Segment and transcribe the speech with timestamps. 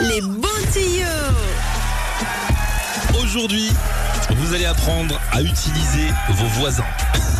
[0.00, 1.04] Les bons tuyaux.
[3.20, 3.72] Aujourd'hui,
[4.36, 6.84] vous allez apprendre à utiliser vos voisins.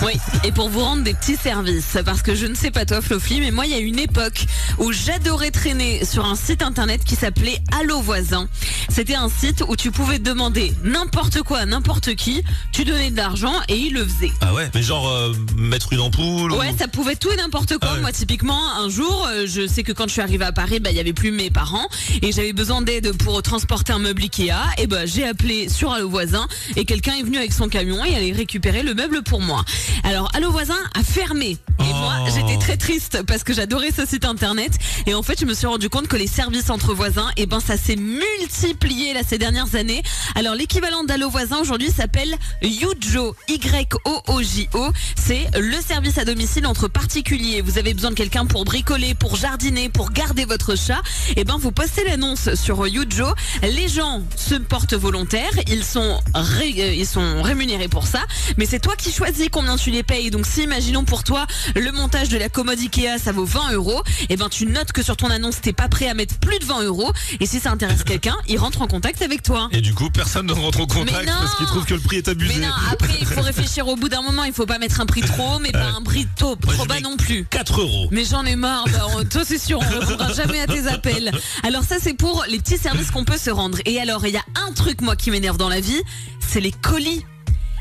[0.05, 0.13] Oui,
[0.45, 3.41] et pour vous rendre des petits services, parce que je ne sais pas toi Flofli,
[3.41, 4.47] mais moi il y a une époque
[4.79, 8.49] où j'adorais traîner sur un site internet qui s'appelait Allo Voisin.
[8.89, 12.43] C'était un site où tu pouvais demander n'importe quoi à n'importe qui,
[12.73, 14.33] tu donnais de l'argent et il le faisait.
[14.41, 17.77] Ah ouais Mais genre euh, mettre une ampoule Ouais, ou- ça pouvait tout et n'importe
[17.79, 17.89] quoi.
[17.91, 18.01] Ah ouais.
[18.01, 20.91] Moi, typiquement, un jour, euh, je sais que quand je suis arrivée à Paris, bah,
[20.91, 21.89] il y avait plus mes parents
[22.23, 24.53] et j'avais besoin d'aide pour transporter un meuble Ikea.
[24.79, 26.47] Et bah, j'ai appelé sur Allo Voisin
[26.79, 29.65] et quelqu'un est venu avec son camion et allait récupérer le meuble pour moi.
[30.05, 31.59] Alors, Allo Voisin a fermé.
[31.89, 34.73] Et moi, j'étais très triste parce que j'adorais ce site internet.
[35.07, 37.61] Et en fait, je me suis rendu compte que les services entre voisins, et ben,
[37.61, 40.03] ça s'est multiplié là ces dernières années.
[40.35, 44.87] Alors, l'équivalent d'Allo Voisin aujourd'hui s'appelle Yujo, Y-O-O-J-O.
[45.17, 47.63] C'est le service à domicile entre particuliers.
[47.63, 51.01] Vous avez besoin de quelqu'un pour bricoler, pour jardiner, pour garder votre chat.
[51.37, 53.29] Et ben, vous postez l'annonce sur Yujo.
[53.63, 55.53] Les gens se portent volontaires.
[55.69, 58.21] Ils sont, euh, ils sont rémunérés pour ça.
[58.59, 60.31] Mais c'est toi qui choisis combien tu les payes.
[60.31, 61.47] Donc, si imaginons pour toi,
[61.81, 64.03] le montage de la commode Ikea, ça vaut 20 euros.
[64.29, 66.65] Et ben, tu notes que sur ton annonce, t'es pas prêt à mettre plus de
[66.65, 67.13] 20 euros.
[67.41, 69.69] Et si ça intéresse quelqu'un, il rentre en contact avec toi.
[69.73, 72.29] Et du coup, personne ne rentre en contact parce qu'il trouve que le prix est
[72.29, 72.55] abusé.
[72.59, 74.45] Mais non, après, il faut réfléchir au bout d'un moment.
[74.45, 76.85] Il faut pas mettre un prix trop haut, mais pas un prix trop, Moi, trop
[76.85, 77.45] je bas non plus.
[77.47, 78.09] 4 euros.
[78.11, 81.31] Mais j'en ai marre, bah, on- toi c'est sûr, on répondra jamais à tes appels.
[81.63, 83.79] Alors ça c'est pour les petits services qu'on peut se rendre.
[83.85, 86.01] Et alors il y a un truc moi qui m'énerve dans la vie,
[86.47, 87.25] c'est les colis.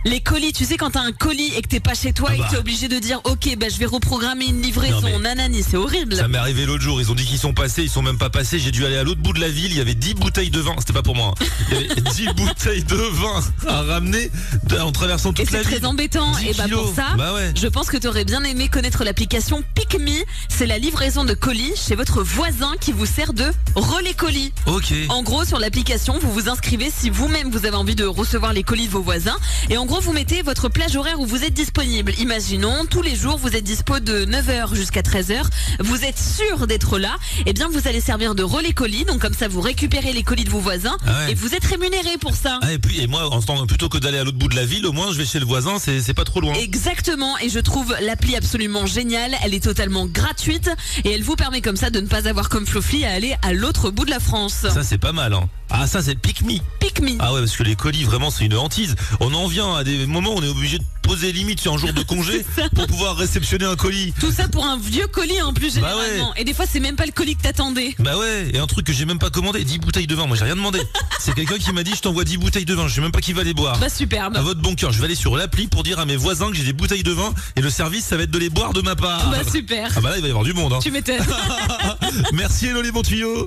[0.09, 2.35] Les colis, tu sais quand t'as un colis et que t'es pas chez toi Ah
[2.35, 2.45] et bah.
[2.45, 5.63] que t'es obligé de dire ok bah je vais reprogrammer une livraison, Non, mais- nanani,
[5.67, 6.15] c'est horrible.
[6.15, 8.29] Ça m'est arrivé l'autre jour, ils ont dit qu'ils sont passés, ils sont même pas
[8.29, 10.49] passés, j'ai dû aller à l'autre bout de la ville, il y avait 10 bouteilles
[10.49, 11.45] de vin, c'était pas pour moi, hein.
[11.71, 14.31] il y avait 10 bouteilles de vin à ramener
[14.63, 15.85] de- en traversant Et toute c'est la très ville.
[15.87, 16.31] embêtant.
[16.37, 17.51] 10 Et bah pour ça, Bah ouais.
[17.55, 20.23] je pense que t'aurais bien aimé connaître l'application PickMe.
[20.47, 24.53] C'est la livraison de colis chez votre voisin qui vous sert de relais colis.
[24.67, 24.93] Ok.
[25.09, 28.63] En gros, sur l'application, vous vous inscrivez si vous-même vous avez envie de recevoir les
[28.63, 29.37] colis de vos voisins.
[29.69, 32.13] Et en gros, vous mettez votre plage horaire où vous êtes disponible.
[32.19, 35.43] Imaginons, tous les jours, vous êtes dispo de 9h jusqu'à 13h.
[35.79, 37.15] Vous êtes sûr d'être là.
[37.45, 39.05] Eh bien, vous allez servir de relais colis.
[39.05, 40.97] Donc, comme ça, vous récupérez les colis de vos voisins.
[41.05, 41.31] Ah ouais.
[41.31, 42.59] Et vous êtes rémunéré pour ça.
[42.61, 44.55] Ah, et puis et moi en ce temps plutôt que d'aller à l'autre bout de
[44.55, 46.53] la ville, au moins je vais chez le voisin, c'est c'est pas trop loin.
[46.53, 49.35] Exactement, et je trouve l'appli absolument géniale.
[49.43, 50.69] Elle est totalement gratuite
[51.03, 53.53] et elle vous permet comme ça de ne pas avoir comme Flofli à aller à
[53.53, 54.65] l'autre bout de la France.
[54.73, 55.49] Ça c'est pas mal hein.
[55.69, 56.59] Ah ça c'est pick me.
[56.79, 57.17] Pick me.
[57.19, 58.95] Ah ouais parce que les colis vraiment c'est une hantise.
[59.19, 61.77] On en vient à des moments où on est obligé de poser limite sur un
[61.77, 62.45] jour de congé
[62.75, 64.13] pour pouvoir réceptionner un colis.
[64.19, 66.03] Tout ça pour un vieux colis en plus Bah ouais.
[66.03, 66.35] généralement.
[66.35, 67.95] Et des fois, c'est même pas le colis que t'attendais.
[67.99, 70.35] Bah ouais, et un truc que j'ai même pas commandé, 10 bouteilles de vin, moi
[70.37, 70.81] j'ai rien demandé.
[71.19, 73.21] C'est quelqu'un qui m'a dit je t'envoie 10 bouteilles de vin, je sais même pas
[73.21, 73.77] qui va les boire.
[73.79, 74.35] Bah superbe.
[74.37, 76.55] À votre bon cœur, je vais aller sur l'appli pour dire à mes voisins que
[76.57, 78.81] j'ai des bouteilles de vin et le service ça va être de les boire de
[78.81, 79.29] ma part.
[79.29, 79.91] Bah super.
[79.95, 80.79] Ah bah là il va y avoir du monde hein.
[80.81, 81.17] Tu m'étonnes.
[82.33, 83.35] Merci Hello les bons tuyaux